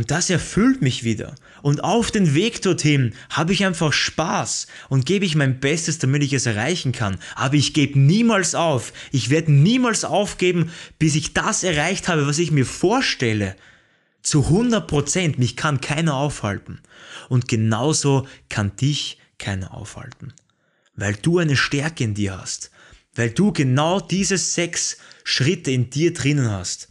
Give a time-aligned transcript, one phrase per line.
[0.00, 1.34] Und das erfüllt mich wieder.
[1.60, 6.22] Und auf den Weg dorthin habe ich einfach Spaß und gebe ich mein Bestes, damit
[6.22, 7.18] ich es erreichen kann.
[7.34, 8.94] Aber ich gebe niemals auf.
[9.12, 13.56] Ich werde niemals aufgeben, bis ich das erreicht habe, was ich mir vorstelle.
[14.22, 15.38] Zu 100 Prozent.
[15.38, 16.80] Mich kann keiner aufhalten.
[17.28, 20.32] Und genauso kann dich keiner aufhalten.
[20.96, 22.70] Weil du eine Stärke in dir hast.
[23.14, 26.89] Weil du genau diese sechs Schritte in dir drinnen hast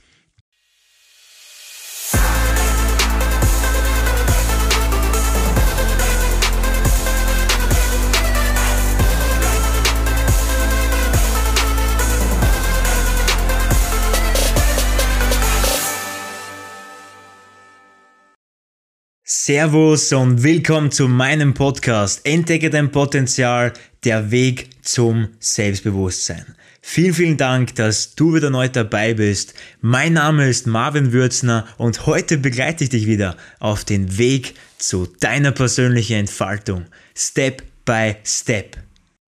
[19.31, 26.55] Servus und willkommen zu meinem Podcast Entdecke dein Potenzial, der Weg zum Selbstbewusstsein.
[26.81, 29.53] Vielen, vielen Dank, dass du wieder neu dabei bist.
[29.81, 35.05] Mein Name ist Marvin Würzner und heute begleite ich dich wieder auf den Weg zu
[35.19, 36.87] deiner persönlichen Entfaltung.
[37.15, 38.77] Step by Step.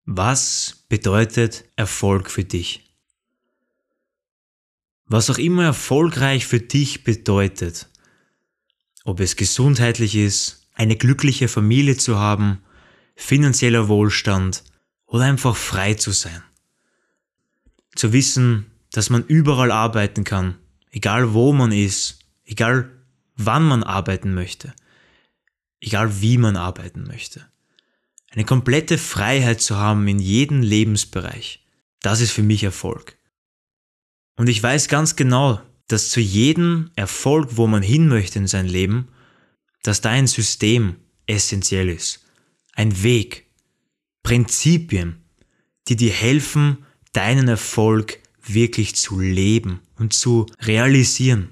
[0.05, 2.85] Was bedeutet Erfolg für dich?
[5.07, 7.89] Was auch immer erfolgreich für dich bedeutet,
[9.09, 12.59] ob es gesundheitlich ist, eine glückliche Familie zu haben,
[13.15, 14.63] finanzieller Wohlstand
[15.07, 16.43] oder einfach frei zu sein.
[17.95, 20.59] Zu wissen, dass man überall arbeiten kann,
[20.91, 22.91] egal wo man ist, egal
[23.35, 24.75] wann man arbeiten möchte,
[25.81, 27.47] egal wie man arbeiten möchte.
[28.29, 31.65] Eine komplette Freiheit zu haben in jedem Lebensbereich,
[32.03, 33.17] das ist für mich Erfolg.
[34.35, 38.67] Und ich weiß ganz genau, dass zu jedem Erfolg, wo man hin möchte in sein
[38.67, 39.09] Leben,
[39.83, 40.95] dass da ein System
[41.25, 42.25] essentiell ist.
[42.73, 43.47] Ein Weg,
[44.23, 45.17] Prinzipien,
[45.87, 51.49] die dir helfen, deinen Erfolg wirklich zu leben und zu realisieren,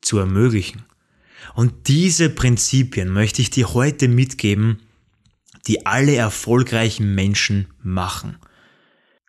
[0.00, 0.84] zu ermöglichen.
[1.54, 4.80] Und diese Prinzipien möchte ich dir heute mitgeben,
[5.66, 8.36] die alle erfolgreichen Menschen machen.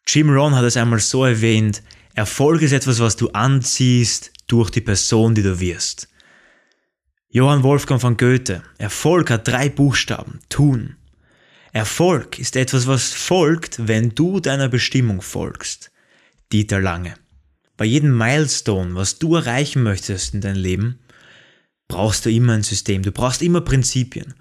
[0.08, 1.82] Jim Rohn hat es einmal so erwähnt,
[2.16, 6.08] Erfolg ist etwas, was du anziehst, durch die Person, die du wirst.
[7.30, 8.64] Johann Wolfgang von Goethe.
[8.78, 10.40] Erfolg hat drei Buchstaben.
[10.48, 10.96] Tun.
[11.74, 15.92] Erfolg ist etwas, was folgt, wenn du deiner Bestimmung folgst.
[16.54, 17.16] Dieter Lange.
[17.76, 21.00] Bei jedem Milestone, was du erreichen möchtest in deinem Leben,
[21.90, 23.04] brauchst du immer ein System.
[23.04, 24.36] Du brauchst immer Prinzipien.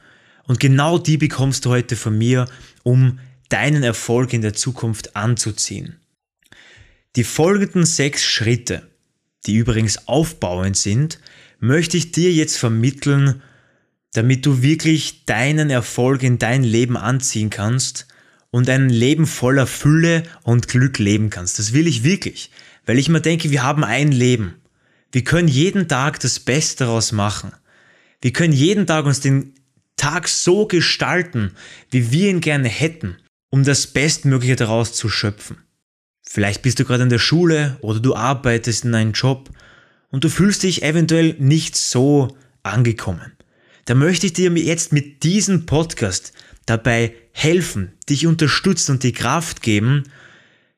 [0.44, 2.46] Und genau die bekommst du heute von mir,
[2.84, 3.18] um
[3.48, 5.98] deinen Erfolg in der Zukunft anzuziehen.
[7.16, 8.82] Die folgenden sechs Schritte
[9.46, 11.20] die übrigens aufbauend sind,
[11.60, 13.42] möchte ich dir jetzt vermitteln,
[14.12, 18.06] damit du wirklich deinen Erfolg in dein Leben anziehen kannst
[18.50, 21.58] und ein Leben voller Fülle und Glück leben kannst.
[21.58, 22.50] Das will ich wirklich,
[22.86, 24.54] weil ich mir denke, wir haben ein Leben.
[25.10, 27.52] Wir können jeden Tag das Beste daraus machen.
[28.20, 29.54] Wir können jeden Tag uns den
[29.96, 31.52] Tag so gestalten,
[31.90, 33.16] wie wir ihn gerne hätten,
[33.50, 35.58] um das Bestmögliche daraus zu schöpfen.
[36.26, 39.50] Vielleicht bist du gerade in der Schule oder du arbeitest in einem Job
[40.10, 43.32] und du fühlst dich eventuell nicht so angekommen.
[43.84, 46.32] Da möchte ich dir jetzt mit diesem Podcast
[46.66, 50.04] dabei helfen, dich unterstützen und die Kraft geben,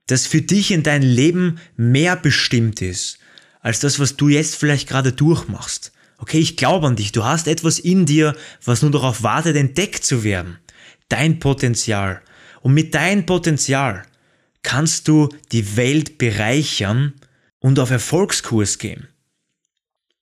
[0.06, 3.18] dass für dich in dein Leben mehr bestimmt ist,
[3.60, 5.92] als das, was du jetzt vielleicht gerade durchmachst.
[6.18, 8.34] Okay, ich glaube an dich, du hast etwas in dir,
[8.64, 10.58] was nur darauf wartet, entdeckt zu werden.
[11.08, 12.22] Dein Potenzial.
[12.62, 14.04] Und mit deinem Potenzial
[14.66, 17.14] kannst du die Welt bereichern
[17.60, 19.06] und auf Erfolgskurs gehen.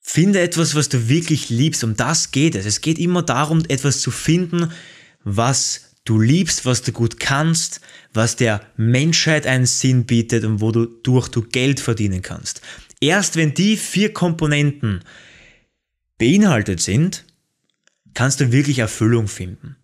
[0.00, 1.82] Finde etwas, was du wirklich liebst.
[1.82, 2.66] Um das geht es.
[2.66, 4.71] Es geht immer darum, etwas zu finden,
[5.25, 7.81] was du liebst, was du gut kannst,
[8.12, 12.60] was der Menschheit einen Sinn bietet und wodurch du Geld verdienen kannst.
[13.00, 15.00] Erst wenn die vier Komponenten
[16.19, 17.25] beinhaltet sind,
[18.12, 19.77] kannst du wirklich Erfüllung finden.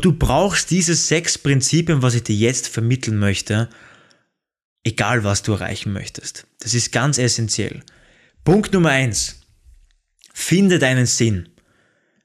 [0.00, 3.70] Du brauchst diese sechs Prinzipien, was ich dir jetzt vermitteln möchte,
[4.84, 6.46] egal was du erreichen möchtest.
[6.60, 7.82] Das ist ganz essentiell.
[8.44, 9.40] Punkt Nummer eins:
[10.34, 11.48] Finde deinen Sinn.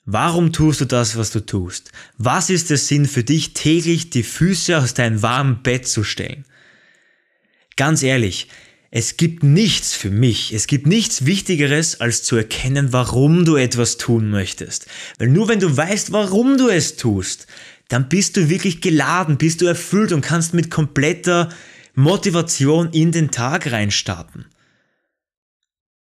[0.03, 1.91] Warum tust du das, was du tust?
[2.17, 6.45] Was ist der Sinn für dich, täglich die Füße aus deinem warmen Bett zu stellen?
[7.77, 8.49] Ganz ehrlich,
[8.93, 13.95] es gibt nichts für mich, es gibt nichts Wichtigeres, als zu erkennen, warum du etwas
[13.95, 14.85] tun möchtest.
[15.17, 17.47] Weil nur wenn du weißt, warum du es tust,
[17.87, 21.47] dann bist du wirklich geladen, bist du erfüllt und kannst mit kompletter
[21.95, 24.45] Motivation in den Tag reinstarten.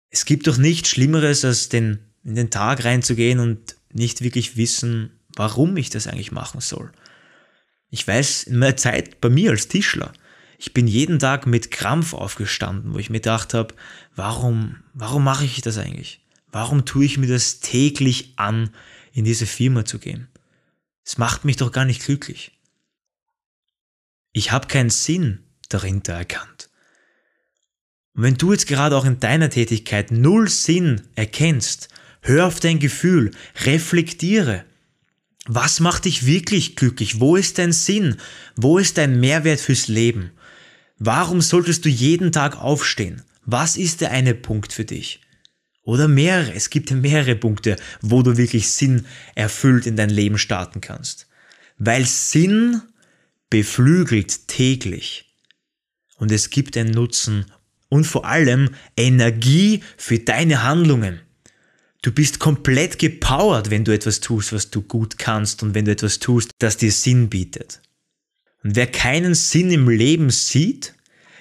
[0.08, 5.10] Es gibt doch nichts Schlimmeres, als den, in den Tag reinzugehen und nicht wirklich wissen,
[5.36, 6.90] warum ich das eigentlich machen soll.
[7.90, 10.14] Ich weiß in meiner Zeit bei mir als Tischler,
[10.62, 13.75] ich bin jeden Tag mit Krampf aufgestanden, wo ich mir gedacht habe,
[14.14, 16.20] warum, warum mache ich das eigentlich?
[16.53, 18.70] Warum tue ich mir das täglich an,
[19.12, 20.29] in diese Firma zu gehen?
[21.05, 22.53] Es macht mich doch gar nicht glücklich.
[24.32, 26.70] Ich habe keinen Sinn dahinter erkannt.
[28.15, 31.88] Und wenn du jetzt gerade auch in deiner Tätigkeit null Sinn erkennst,
[32.20, 33.32] hör auf dein Gefühl,
[33.65, 34.65] reflektiere.
[35.47, 37.19] Was macht dich wirklich glücklich?
[37.19, 38.19] Wo ist dein Sinn?
[38.55, 40.31] Wo ist dein Mehrwert fürs Leben?
[40.99, 43.23] Warum solltest du jeden Tag aufstehen?
[43.44, 45.21] Was ist der eine Punkt für dich?
[45.85, 46.55] Oder mehrere.
[46.55, 51.27] Es gibt mehrere Punkte, wo du wirklich Sinn erfüllt in dein Leben starten kannst.
[51.79, 52.83] Weil Sinn
[53.50, 55.35] beflügelt täglich.
[56.19, 57.47] Und es gibt einen Nutzen
[57.89, 61.21] und vor allem Energie für deine Handlungen.
[62.00, 65.91] Du bist komplett gepowert, wenn du etwas tust, was du gut kannst und wenn du
[65.93, 67.81] etwas tust, das dir Sinn bietet.
[68.62, 70.94] Und wer keinen Sinn im Leben sieht,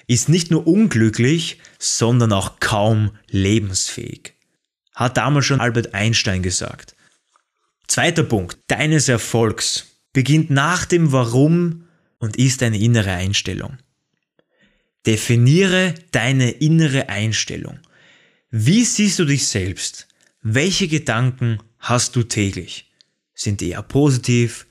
[0.06, 4.34] ist nicht nur unglücklich, sondern auch kaum lebensfähig.
[4.94, 6.96] Hat damals schon Albert Einstein gesagt.
[7.86, 11.88] Zweiter Punkt deines Erfolgs beginnt nach dem Warum
[12.18, 13.78] und ist eine innere Einstellung.
[15.06, 17.80] Definiere deine innere Einstellung.
[18.50, 20.08] Wie siehst du dich selbst?
[20.42, 22.90] Welche Gedanken hast du täglich?
[23.34, 24.66] Sind die eher positiv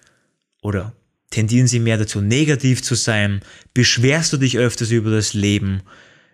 [0.61, 0.95] oder
[1.31, 3.41] Tendieren sie mehr dazu, negativ zu sein?
[3.73, 5.81] Beschwerst du dich öfters über das Leben,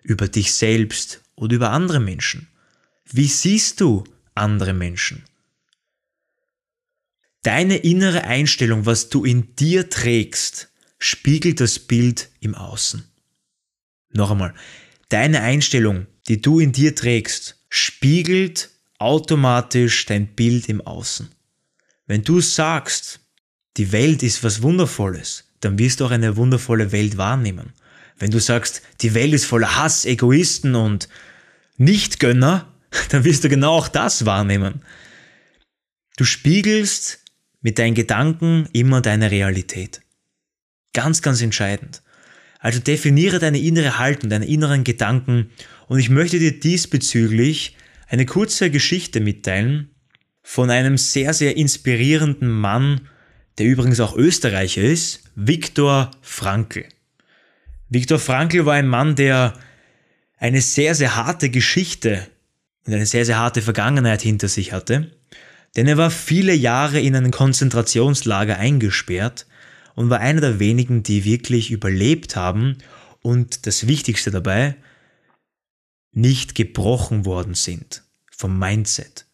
[0.04, 2.48] über dich selbst oder über andere Menschen?
[3.06, 4.04] Wie siehst du
[4.36, 5.24] andere Menschen?
[7.44, 13.06] Deine innere Einstellung, was du in dir trägst, spiegelt das Bild im Außen.
[14.10, 14.54] Noch einmal,
[15.10, 21.30] deine Einstellung, die du in dir trägst, spiegelt automatisch dein Bild im Außen.
[22.08, 23.20] Wenn du sagst,
[23.78, 27.74] die Welt ist was Wundervolles, dann wirst du auch eine wundervolle Welt wahrnehmen.
[28.18, 31.08] Wenn du sagst, die Welt ist voller Hass, Egoisten und
[31.78, 32.74] Nichtgönner,
[33.10, 34.82] dann wirst du genau auch das wahrnehmen.
[36.18, 37.20] Du spiegelst
[37.62, 40.02] mit deinen Gedanken immer deine Realität.
[40.94, 42.02] Ganz, ganz entscheidend.
[42.60, 45.52] Also definiere deine innere Haltung, deine inneren Gedanken
[45.88, 47.78] und ich möchte dir diesbezüglich
[48.08, 49.92] eine kurze Geschichte mitteilen
[50.42, 53.02] von einem sehr, sehr inspirierenden Mann,
[53.58, 56.86] der übrigens auch Österreicher ist, Viktor Frankl.
[57.90, 59.54] Viktor Frankl war ein Mann, der
[60.38, 62.28] eine sehr, sehr harte Geschichte
[62.86, 65.12] und eine sehr, sehr harte Vergangenheit hinter sich hatte,
[65.76, 69.46] denn er war viele Jahre in einem Konzentrationslager eingesperrt
[69.96, 72.78] und war einer der wenigen, die wirklich überlebt haben
[73.22, 74.76] und das Wichtigste dabei,
[76.12, 79.27] nicht gebrochen worden sind vom Mindset.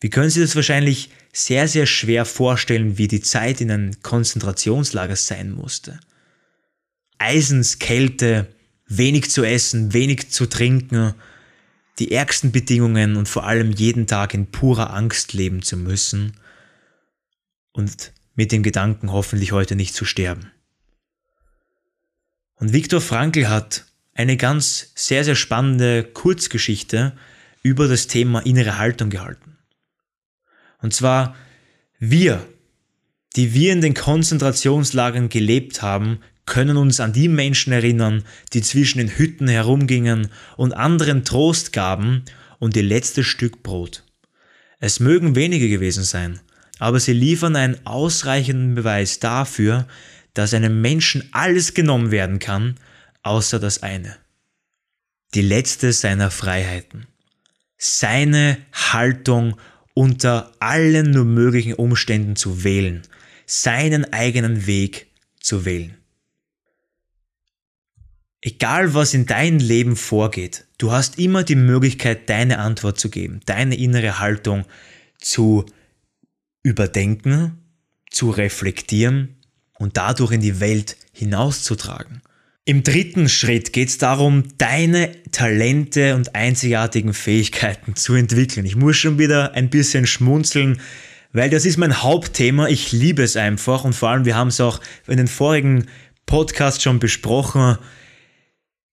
[0.00, 5.16] Wie können Sie das wahrscheinlich sehr, sehr schwer vorstellen, wie die Zeit in einem Konzentrationslager
[5.16, 6.00] sein musste.
[7.18, 8.46] Eisenskälte,
[8.86, 11.14] wenig zu essen, wenig zu trinken,
[11.98, 16.38] die ärgsten Bedingungen und vor allem jeden Tag in purer Angst leben zu müssen
[17.72, 20.50] und mit dem Gedanken hoffentlich heute nicht zu sterben.
[22.54, 23.84] Und Viktor Frankl hat
[24.14, 27.14] eine ganz sehr, sehr spannende Kurzgeschichte
[27.62, 29.55] über das Thema innere Haltung gehalten.
[30.80, 31.34] Und zwar
[31.98, 32.46] wir,
[33.36, 38.98] die wir in den Konzentrationslagern gelebt haben, können uns an die Menschen erinnern, die zwischen
[38.98, 42.24] den Hütten herumgingen und anderen Trost gaben
[42.58, 44.04] und ihr letztes Stück Brot.
[44.78, 46.40] Es mögen wenige gewesen sein,
[46.78, 49.88] aber sie liefern einen ausreichenden Beweis dafür,
[50.34, 52.76] dass einem Menschen alles genommen werden kann,
[53.22, 54.16] außer das eine.
[55.34, 57.06] Die letzte seiner Freiheiten.
[57.78, 59.56] Seine Haltung
[59.96, 63.00] unter allen nur möglichen Umständen zu wählen,
[63.46, 65.06] seinen eigenen Weg
[65.40, 65.96] zu wählen.
[68.42, 73.40] Egal was in deinem Leben vorgeht, du hast immer die Möglichkeit, deine Antwort zu geben,
[73.46, 74.66] deine innere Haltung
[75.18, 75.64] zu
[76.62, 77.56] überdenken,
[78.10, 79.36] zu reflektieren
[79.78, 82.20] und dadurch in die Welt hinauszutragen.
[82.68, 88.66] Im dritten Schritt geht es darum, deine Talente und einzigartigen Fähigkeiten zu entwickeln.
[88.66, 90.80] Ich muss schon wieder ein bisschen schmunzeln,
[91.32, 92.66] weil das ist mein Hauptthema.
[92.66, 95.86] Ich liebe es einfach und vor allem, wir haben es auch in den vorigen
[96.26, 97.78] Podcasts schon besprochen.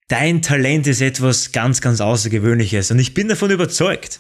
[0.08, 4.20] Dein Talent ist etwas ganz, ganz Außergewöhnliches und ich bin davon überzeugt.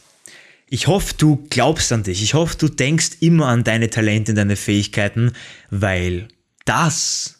[0.67, 2.23] Ich hoffe, du glaubst an dich.
[2.23, 5.33] Ich hoffe, du denkst immer an deine Talente und deine Fähigkeiten,
[5.69, 6.27] weil
[6.65, 7.37] das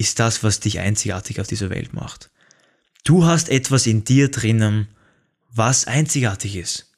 [0.00, 2.30] ist das, was dich einzigartig auf dieser Welt macht.
[3.04, 4.88] Du hast etwas in dir drinnen,
[5.52, 6.90] was einzigartig ist.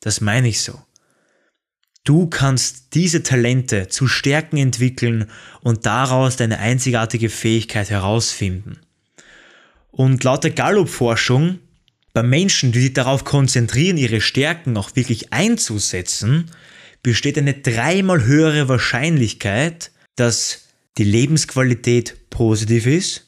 [0.00, 0.80] Das meine ich so.
[2.04, 8.78] Du kannst diese Talente zu Stärken entwickeln und daraus deine einzigartige Fähigkeit herausfinden.
[9.90, 11.58] Und laut der Gallup-Forschung
[12.14, 16.50] Bei Menschen, die sich darauf konzentrieren, ihre Stärken auch wirklich einzusetzen,
[17.02, 20.65] besteht eine dreimal höhere Wahrscheinlichkeit, dass
[20.98, 23.26] die Lebensqualität positiv ist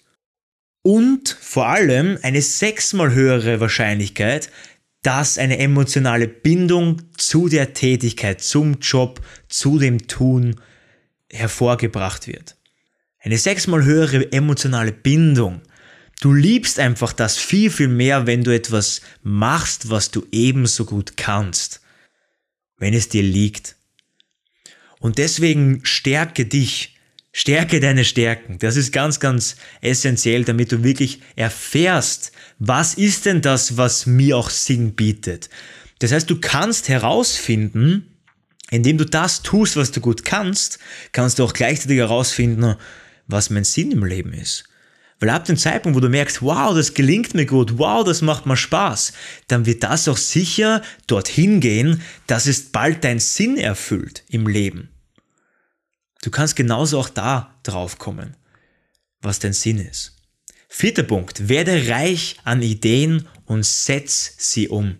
[0.82, 4.50] und vor allem eine sechsmal höhere Wahrscheinlichkeit,
[5.02, 10.60] dass eine emotionale Bindung zu der Tätigkeit, zum Job, zu dem Tun
[11.30, 12.56] hervorgebracht wird.
[13.20, 15.60] Eine sechsmal höhere emotionale Bindung.
[16.20, 21.16] Du liebst einfach das viel, viel mehr, wenn du etwas machst, was du ebenso gut
[21.16, 21.80] kannst.
[22.76, 23.76] Wenn es dir liegt.
[25.00, 26.97] Und deswegen stärke dich.
[27.32, 28.58] Stärke deine Stärken.
[28.58, 34.36] Das ist ganz, ganz essentiell, damit du wirklich erfährst, was ist denn das, was mir
[34.36, 35.50] auch Sinn bietet.
[35.98, 38.14] Das heißt, du kannst herausfinden,
[38.70, 40.78] indem du das tust, was du gut kannst,
[41.12, 42.76] kannst du auch gleichzeitig herausfinden,
[43.26, 44.64] was mein Sinn im Leben ist.
[45.20, 48.46] Weil ab dem Zeitpunkt, wo du merkst, wow, das gelingt mir gut, wow, das macht
[48.46, 49.12] mir Spaß,
[49.48, 54.90] dann wird das auch sicher dorthin gehen, dass es bald deinen Sinn erfüllt im Leben.
[56.22, 58.36] Du kannst genauso auch da drauf kommen,
[59.20, 60.16] was dein Sinn ist.
[60.68, 64.98] Vierter Punkt, werde reich an Ideen und setz sie um.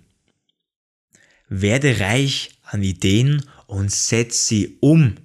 [1.49, 5.17] Werde reich an Ideen und setz sie um.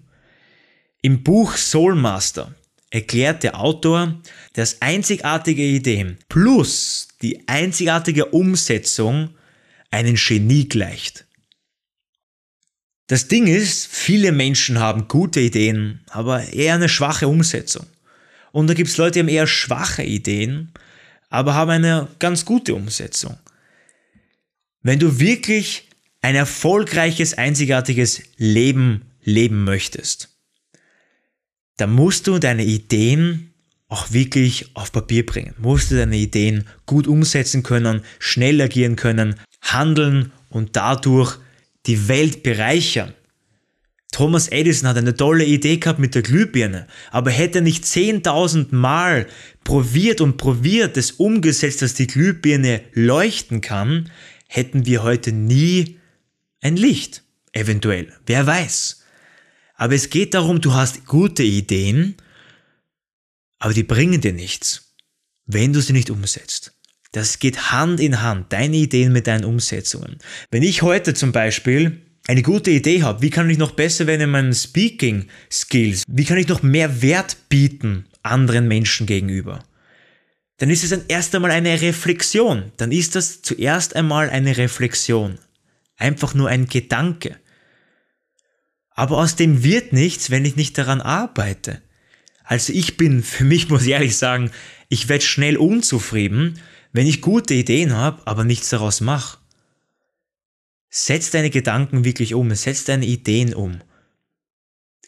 [1.02, 2.54] Im Buch Soulmaster
[2.90, 4.22] erklärt der Autor,
[4.54, 9.36] dass einzigartige Ideen plus die einzigartige Umsetzung
[9.90, 11.26] einen Genie gleicht.
[13.08, 17.86] Das Ding ist, viele Menschen haben gute Ideen, aber eher eine schwache Umsetzung.
[18.52, 20.72] Und da gibt es Leute, die haben eher schwache Ideen,
[21.30, 23.38] aber haben eine ganz gute Umsetzung.
[24.82, 25.90] Wenn du wirklich
[26.22, 30.30] ein erfolgreiches, einzigartiges Leben leben möchtest,
[31.78, 33.54] dann musst du deine Ideen
[33.88, 35.54] auch wirklich auf Papier bringen.
[35.58, 41.38] Musst du deine Ideen gut umsetzen können, schnell agieren können, handeln und dadurch
[41.86, 43.14] die Welt bereichern.
[44.12, 48.68] Thomas Edison hat eine tolle Idee gehabt mit der Glühbirne, aber hätte er nicht 10.000
[48.70, 49.28] Mal
[49.64, 54.12] probiert und probiert, es umgesetzt, dass die Glühbirne leuchten kann,
[54.48, 56.00] hätten wir heute nie
[56.62, 57.24] ein Licht.
[57.54, 58.12] Eventuell.
[58.26, 59.04] Wer weiß.
[59.76, 62.16] Aber es geht darum, du hast gute Ideen,
[63.60, 64.96] aber die bringen dir nichts,
[65.46, 66.74] wenn du sie nicht umsetzt.
[67.14, 70.18] Das geht Hand in Hand, deine Ideen mit deinen Umsetzungen.
[70.50, 74.22] Wenn ich heute zum Beispiel eine gute Idee habe, wie kann ich noch besser werden
[74.22, 79.64] in meinen Speaking Skills, wie kann ich noch mehr Wert bieten anderen Menschen gegenüber,
[80.58, 82.72] dann ist es dann erst einmal eine Reflexion.
[82.78, 85.38] Dann ist das zuerst einmal eine Reflexion.
[85.98, 87.38] Einfach nur ein Gedanke.
[88.90, 91.84] Aber aus dem wird nichts, wenn ich nicht daran arbeite.
[92.44, 94.50] Also ich bin, für mich muss ich ehrlich sagen,
[94.90, 96.60] ich werde schnell unzufrieden,
[96.94, 99.40] wenn ich gute Ideen habe, aber nichts daraus mache.
[100.90, 103.82] Setz deine Gedanken wirklich um, setz deine Ideen um.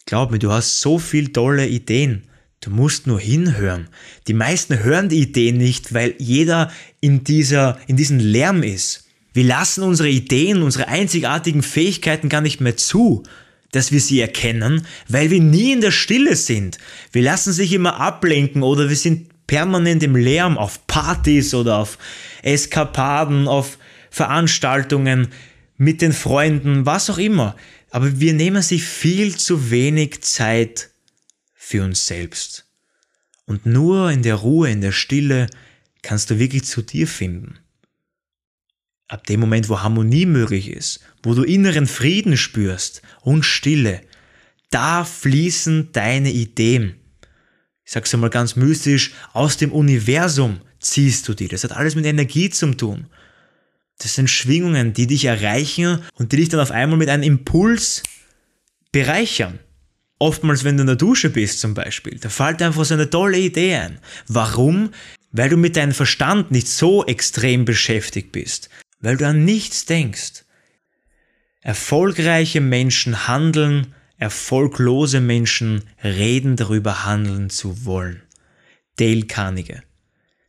[0.04, 2.24] Glaub mir, du hast so viel tolle Ideen.
[2.60, 3.88] Du musst nur hinhören.
[4.26, 9.04] Die meisten hören die Ideen nicht, weil jeder in dieser, in diesem Lärm ist.
[9.32, 13.22] Wir lassen unsere Ideen, unsere einzigartigen Fähigkeiten gar nicht mehr zu
[13.72, 16.78] dass wir sie erkennen, weil wir nie in der Stille sind.
[17.12, 21.98] Wir lassen sich immer ablenken oder wir sind permanent im Lärm auf Partys oder auf
[22.42, 23.78] Eskapaden, auf
[24.10, 25.28] Veranstaltungen
[25.76, 27.56] mit den Freunden, was auch immer.
[27.90, 30.90] Aber wir nehmen sich viel zu wenig Zeit
[31.54, 32.66] für uns selbst.
[33.46, 35.48] Und nur in der Ruhe, in der Stille
[36.02, 37.58] kannst du wirklich zu dir finden.
[39.08, 44.00] Ab dem Moment, wo Harmonie möglich ist, wo du inneren Frieden spürst und Stille,
[44.70, 46.96] da fließen deine Ideen.
[47.86, 51.48] Ich sag's einmal ganz mystisch, aus dem Universum ziehst du die.
[51.48, 53.06] Das hat alles mit Energie zu tun.
[53.98, 58.02] Das sind Schwingungen, die dich erreichen und die dich dann auf einmal mit einem Impuls
[58.92, 59.60] bereichern.
[60.18, 63.38] Oftmals, wenn du in der Dusche bist zum Beispiel, da fällt einfach so eine tolle
[63.38, 64.00] Idee ein.
[64.28, 64.90] Warum?
[65.32, 68.68] Weil du mit deinem Verstand nicht so extrem beschäftigt bist
[69.00, 70.44] weil du an nichts denkst.
[71.60, 78.22] Erfolgreiche Menschen handeln, erfolglose Menschen reden darüber handeln zu wollen.
[78.96, 79.80] Dale Carnegie.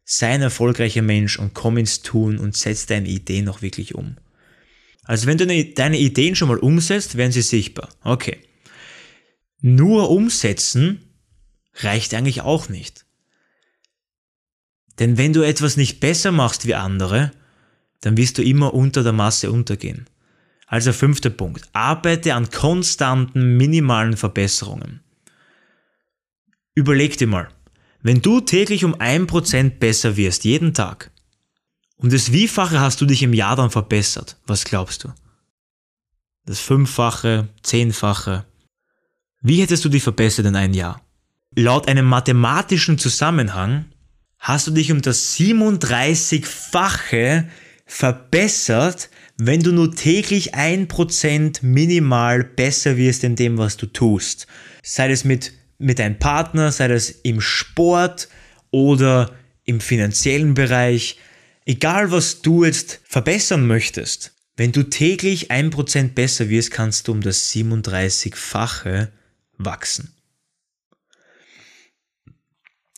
[0.06, 4.18] Sei ein erfolgreicher Mensch und komm ins Tun und setz deine Ideen noch wirklich um.
[5.04, 7.90] Also wenn du deine Ideen schon mal umsetzt, werden sie sichtbar.
[8.04, 8.38] Okay.
[9.60, 11.02] Nur umsetzen
[11.76, 13.06] reicht eigentlich auch nicht.
[15.00, 17.32] Denn wenn du etwas nicht besser machst wie andere,
[18.02, 20.08] dann wirst du immer unter der Masse untergehen.
[20.68, 21.68] Also fünfter Punkt.
[21.74, 25.02] Arbeite an konstanten, minimalen Verbesserungen.
[26.76, 27.48] Überleg dir mal,
[28.04, 31.10] wenn du täglich um ein Prozent besser wirst, jeden Tag,
[32.00, 34.38] Um das Wiefache hast du dich im Jahr dann verbessert.
[34.46, 35.12] Was glaubst du?
[36.46, 38.46] Das Fünffache, Zehnfache.
[39.42, 41.02] Wie hättest du dich verbessert in ein Jahr?
[41.56, 43.86] Laut einem mathematischen Zusammenhang
[44.38, 47.48] hast du dich um das 37-fache
[47.88, 54.48] verbessert, wenn du nur täglich ein Prozent minimal besser wirst in dem, was du tust.
[54.84, 58.30] Sei es mit, mit deinem Partner, sei das im Sport
[58.72, 61.20] oder im finanziellen Bereich.
[61.66, 67.12] Egal, was du jetzt verbessern möchtest, wenn du täglich ein Prozent besser wirst, kannst du
[67.12, 69.10] um das 37-fache
[69.58, 70.14] wachsen.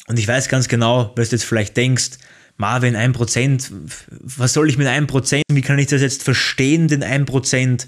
[0.07, 2.11] Und ich weiß ganz genau, was du jetzt vielleicht denkst,
[2.59, 3.71] Marvin, ein Prozent,
[4.09, 5.45] was soll ich mit einem Prozent?
[5.49, 7.87] Wie kann ich das jetzt verstehen, den ein Prozent?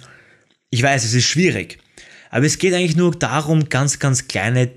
[0.69, 1.79] Ich weiß, es ist schwierig.
[2.29, 4.71] Aber es geht eigentlich nur darum, ganz, ganz kleine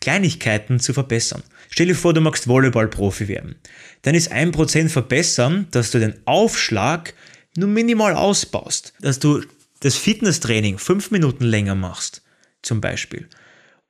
[0.00, 1.42] Kleinigkeiten zu verbessern.
[1.70, 3.56] Stell dir vor, du magst Volleyball-Profi werden.
[4.02, 7.12] Dann ist ein Prozent verbessern, dass du den Aufschlag
[7.56, 8.92] nur minimal ausbaust.
[9.00, 9.42] Dass du
[9.80, 12.22] das Fitnesstraining fünf Minuten länger machst,
[12.62, 13.28] zum Beispiel.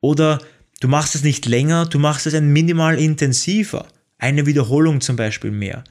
[0.01, 0.41] Oder
[0.81, 3.87] du machst es nicht länger, du machst es ein minimal intensiver
[4.19, 5.85] eine Wiederholung zum Beispiel mehr.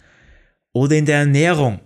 [0.71, 1.79] Oder in der Ernährung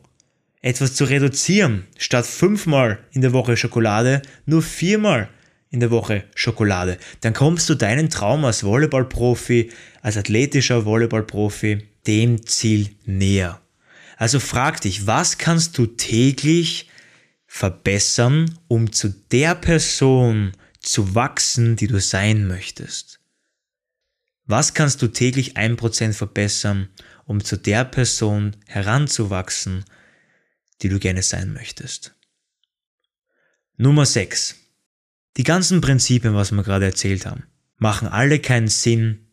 [0.62, 5.30] etwas zu reduzieren, statt fünfmal in der Woche Schokolade, nur viermal
[5.70, 6.98] in der Woche Schokolade.
[7.22, 13.62] Dann kommst du deinen Traum als Volleyballprofi, als athletischer Volleyballprofi, dem Ziel näher.
[14.18, 16.90] Also frag dich, was kannst du täglich
[17.48, 23.19] verbessern, um zu der Person zu wachsen, die du sein möchtest?
[24.50, 26.90] Was kannst du täglich ein Prozent verbessern,
[27.26, 29.86] um zu der Person heranzuwachsen,
[30.82, 32.16] die du gerne sein möchtest?
[33.78, 34.56] Nummer 6.
[35.38, 37.44] Die ganzen Prinzipien, was wir gerade erzählt haben,
[37.78, 39.28] machen alle keinen Sinn,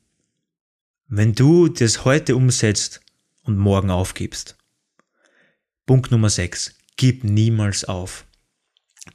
[1.09, 3.01] wenn du das heute umsetzt
[3.41, 4.59] und morgen aufgibst.
[5.87, 6.75] Punkt Nummer 6.
[6.99, 8.26] Gib niemals auf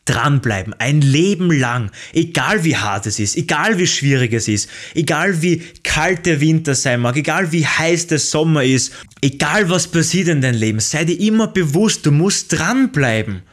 [0.05, 5.41] dranbleiben, ein Leben lang, egal wie hart es ist, egal wie schwierig es ist, egal
[5.41, 10.27] wie kalt der Winter sein mag, egal wie heiß der Sommer ist, egal was passiert
[10.27, 13.43] in deinem Leben, sei dir immer bewusst, du musst dranbleiben.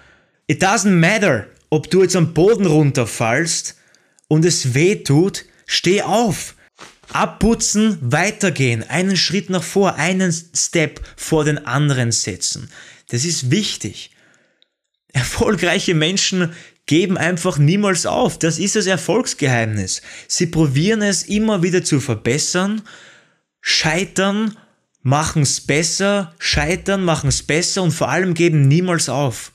[0.46, 3.76] It doesn't matter, ob du jetzt am Boden runterfallst
[4.28, 6.54] und es weh tut, steh auf.
[7.12, 12.70] Abputzen, weitergehen, einen Schritt nach vor, einen Step vor den anderen setzen.
[13.08, 14.10] Das ist wichtig.
[15.12, 16.52] Erfolgreiche Menschen
[16.86, 18.38] geben einfach niemals auf.
[18.38, 20.02] Das ist das Erfolgsgeheimnis.
[20.26, 22.82] Sie probieren es immer wieder zu verbessern,
[23.60, 24.56] scheitern,
[25.02, 29.52] machen es besser, scheitern, machen es besser und vor allem geben niemals auf.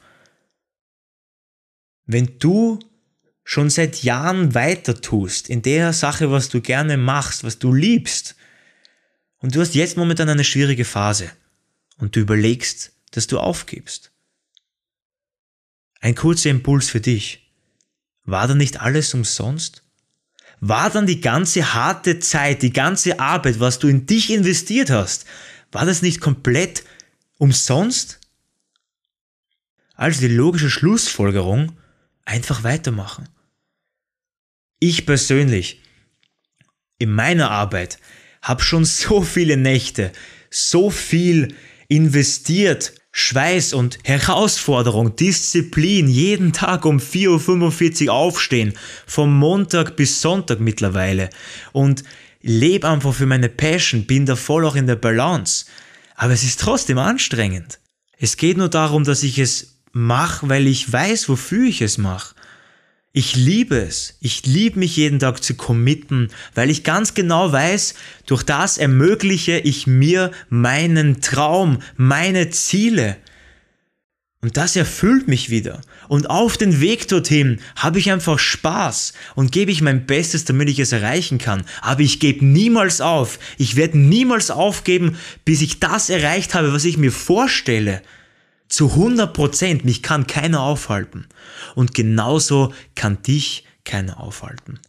[2.05, 2.79] Wenn du
[3.43, 8.35] schon seit Jahren weiter tust in der Sache, was du gerne machst, was du liebst,
[9.43, 11.29] und du hast jetzt momentan eine schwierige Phase
[11.97, 14.12] und du überlegst, dass du aufgibst,
[16.03, 17.49] ein kurzer Impuls für dich.
[18.25, 19.83] War da nicht alles umsonst?
[20.59, 25.25] War dann die ganze harte Zeit, die ganze Arbeit, was du in dich investiert hast,
[25.71, 26.83] war das nicht komplett
[27.37, 28.19] umsonst?
[29.95, 31.77] Also die logische Schlussfolgerung,
[32.25, 33.29] einfach weitermachen.
[34.79, 35.83] Ich persönlich,
[36.97, 37.97] in meiner Arbeit,
[38.41, 40.11] habe schon so viele Nächte,
[40.49, 41.55] so viel
[41.87, 48.73] investiert, Schweiß und Herausforderung, Disziplin, jeden Tag um 4.45 Uhr aufstehen,
[49.05, 51.29] vom Montag bis Sonntag mittlerweile
[51.73, 52.03] und
[52.41, 55.65] lebe einfach für meine Passion, bin da voll auch in der Balance.
[56.15, 57.79] Aber es ist trotzdem anstrengend.
[58.17, 62.33] Es geht nur darum, dass ich es mache, weil ich weiß, wofür ich es mache.
[63.15, 64.17] Ich liebe es.
[64.21, 67.93] Ich liebe mich jeden Tag zu committen, weil ich ganz genau weiß,
[68.25, 73.17] durch das ermögliche ich mir meinen Traum, meine Ziele.
[74.41, 75.81] Und das erfüllt mich wieder.
[76.07, 80.67] Und auf den Weg dorthin habe ich einfach Spaß und gebe ich mein Bestes, damit
[80.67, 81.65] ich es erreichen kann.
[81.81, 83.37] Aber ich gebe niemals auf.
[83.59, 88.01] Ich werde niemals aufgeben, bis ich das erreicht habe, was ich mir vorstelle
[88.73, 89.85] zu 100 Prozent.
[89.85, 91.27] Mich kann keiner aufhalten.
[91.75, 94.79] Und genauso kann dich keiner aufhalten.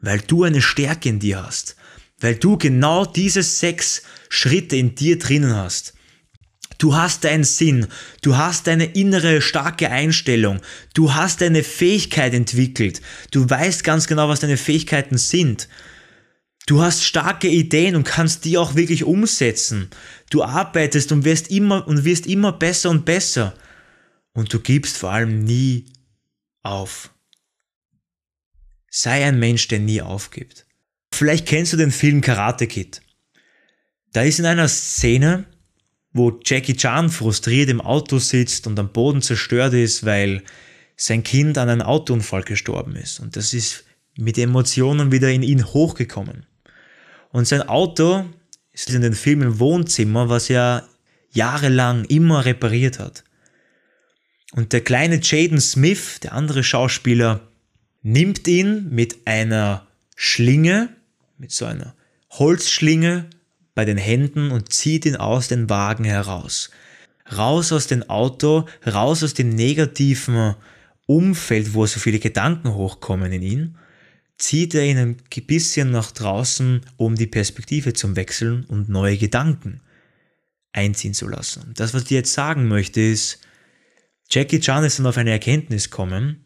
[0.00, 1.76] Weil du eine Stärke in dir hast.
[2.20, 5.94] Weil du genau diese sechs Schritte in dir drinnen hast.
[6.76, 7.86] Du hast deinen Sinn,
[8.22, 10.60] du hast deine innere starke Einstellung,
[10.94, 15.68] du hast deine Fähigkeit entwickelt, du weißt ganz genau, was deine Fähigkeiten sind.
[16.66, 19.90] Du hast starke Ideen und kannst die auch wirklich umsetzen.
[20.30, 23.54] Du arbeitest und wirst immer und wirst immer besser und besser.
[24.32, 25.86] Und du gibst vor allem nie
[26.62, 27.12] auf.
[28.90, 30.66] Sei ein Mensch, der nie aufgibt.
[31.12, 33.02] Vielleicht kennst du den Film Karate Kid.
[34.12, 35.46] Da ist in einer Szene
[36.12, 40.42] wo Jackie Chan frustriert im Auto sitzt und am Boden zerstört ist, weil
[40.96, 43.20] sein Kind an einem Autounfall gestorben ist.
[43.20, 43.84] Und das ist
[44.16, 46.46] mit Emotionen wieder in ihn hochgekommen.
[47.32, 48.24] Und sein Auto
[48.72, 50.86] ist in den Film im Wohnzimmer, was er
[51.32, 53.24] jahrelang immer repariert hat.
[54.52, 57.40] Und der kleine Jaden Smith, der andere Schauspieler,
[58.02, 60.90] nimmt ihn mit einer Schlinge,
[61.38, 61.94] mit so einer
[62.30, 63.30] Holzschlinge
[63.74, 66.70] bei den Händen und zieht ihn aus dem Wagen heraus.
[67.34, 70.54] Raus aus dem Auto, raus aus dem negativen
[71.06, 73.78] Umfeld, wo so viele Gedanken hochkommen in ihn,
[74.42, 79.80] zieht er ihn ein bisschen nach draußen, um die Perspektive zu wechseln und neue Gedanken
[80.72, 81.72] einziehen zu lassen.
[81.76, 83.38] Das, was ich jetzt sagen möchte, ist,
[84.28, 86.44] Jackie Chan ist dann auf eine Erkenntnis gekommen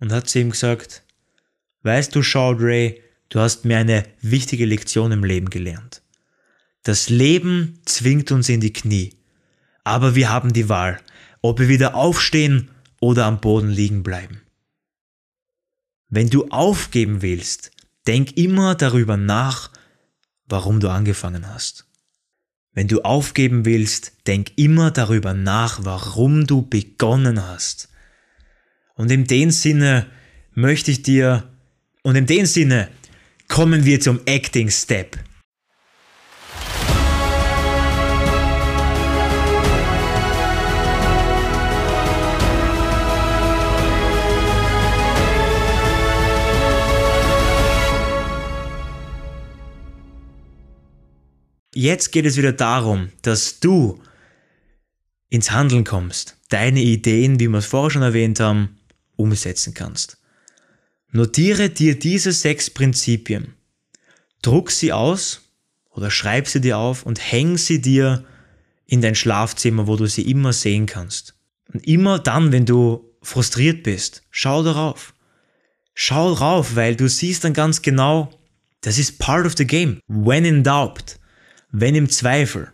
[0.00, 1.02] und hat zu ihm gesagt,
[1.82, 6.00] weißt du, Shaw Ray, du hast mir eine wichtige Lektion im Leben gelernt.
[6.82, 9.12] Das Leben zwingt uns in die Knie,
[9.82, 10.98] aber wir haben die Wahl,
[11.42, 14.43] ob wir wieder aufstehen oder am Boden liegen bleiben.
[16.08, 17.70] Wenn du aufgeben willst,
[18.06, 19.70] denk immer darüber nach,
[20.46, 21.86] warum du angefangen hast.
[22.72, 27.88] Wenn du aufgeben willst, denk immer darüber nach, warum du begonnen hast.
[28.96, 30.06] Und in dem Sinne
[30.52, 31.50] möchte ich dir,
[32.02, 32.88] und in dem Sinne
[33.48, 35.18] kommen wir zum Acting Step.
[51.84, 54.00] Jetzt geht es wieder darum, dass du
[55.28, 58.78] ins Handeln kommst, deine Ideen, wie wir es vorher schon erwähnt haben,
[59.16, 60.16] umsetzen kannst.
[61.10, 63.52] Notiere dir diese sechs Prinzipien,
[64.40, 65.42] druck sie aus
[65.90, 68.24] oder schreib sie dir auf und häng sie dir
[68.86, 71.34] in dein Schlafzimmer, wo du sie immer sehen kannst.
[71.70, 75.12] Und immer dann, wenn du frustriert bist, schau darauf.
[75.92, 78.30] Schau drauf, weil du siehst dann ganz genau,
[78.80, 80.00] das ist part of the game.
[80.08, 81.18] When in doubt
[81.74, 82.72] wenn im Zweifel.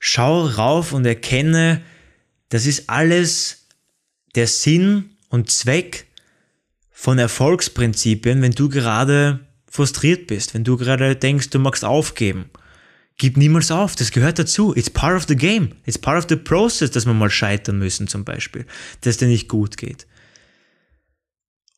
[0.00, 1.80] Schau rauf und erkenne,
[2.48, 3.66] das ist alles
[4.34, 6.06] der Sinn und Zweck
[6.90, 12.50] von Erfolgsprinzipien, wenn du gerade frustriert bist, wenn du gerade denkst, du magst aufgeben.
[13.16, 14.74] Gib niemals auf, das gehört dazu.
[14.74, 15.72] It's part of the game.
[15.86, 18.66] It's part of the process, dass wir mal scheitern müssen zum Beispiel,
[19.02, 20.06] dass dir nicht gut geht.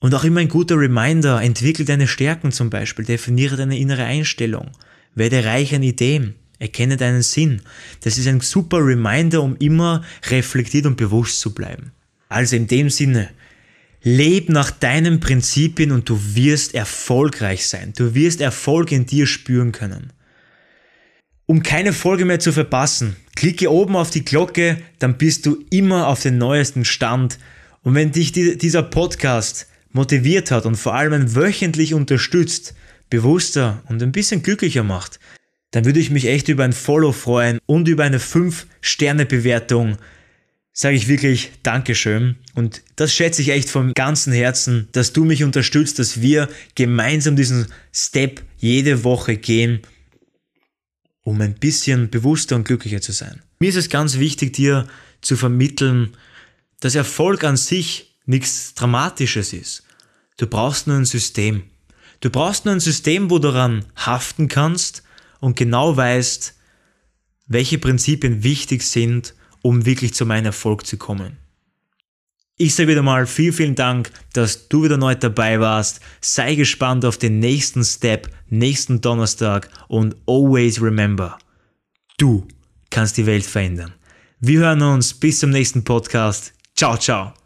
[0.00, 4.72] Und auch immer ein guter Reminder, entwickle deine Stärken zum Beispiel, definiere deine innere Einstellung.
[5.14, 6.34] Werde reich an Ideen.
[6.58, 7.62] Erkenne deinen Sinn.
[8.02, 11.92] Das ist ein super Reminder, um immer reflektiert und bewusst zu bleiben.
[12.28, 13.30] Also in dem Sinne,
[14.02, 17.92] leb nach deinen Prinzipien und du wirst erfolgreich sein.
[17.96, 20.12] Du wirst Erfolg in dir spüren können.
[21.46, 26.08] Um keine Folge mehr zu verpassen, klicke oben auf die Glocke, dann bist du immer
[26.08, 27.38] auf den neuesten Stand.
[27.82, 32.74] Und wenn dich dieser Podcast motiviert hat und vor allem wöchentlich unterstützt,
[33.10, 35.18] bewusster und ein bisschen glücklicher macht,
[35.70, 39.98] dann würde ich mich echt über ein Follow freuen und über eine 5-Sterne-Bewertung.
[40.72, 42.36] Sage ich wirklich Dankeschön.
[42.54, 47.36] Und das schätze ich echt vom ganzen Herzen, dass du mich unterstützt, dass wir gemeinsam
[47.36, 49.80] diesen Step jede Woche gehen,
[51.22, 53.42] um ein bisschen bewusster und glücklicher zu sein.
[53.58, 54.86] Mir ist es ganz wichtig, dir
[55.20, 56.16] zu vermitteln,
[56.80, 59.82] dass Erfolg an sich nichts Dramatisches ist.
[60.36, 61.64] Du brauchst nur ein System.
[62.20, 65.02] Du brauchst nur ein System, wo du daran haften kannst
[65.40, 66.54] und genau weißt,
[67.46, 71.36] welche Prinzipien wichtig sind, um wirklich zu meinem Erfolg zu kommen.
[72.60, 76.00] Ich sage wieder mal vielen, vielen Dank, dass du wieder neu dabei warst.
[76.20, 81.38] Sei gespannt auf den nächsten Step, nächsten Donnerstag und always remember,
[82.16, 82.48] du
[82.90, 83.94] kannst die Welt verändern.
[84.40, 86.52] Wir hören uns bis zum nächsten Podcast.
[86.74, 87.37] Ciao, ciao.